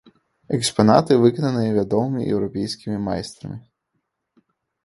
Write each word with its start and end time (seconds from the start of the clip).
Экспанаты 0.57 1.13
выкананыя 1.25 1.75
вядомымі 1.77 2.21
еўрапейскімі 2.37 2.97
майстрамі. 3.09 3.63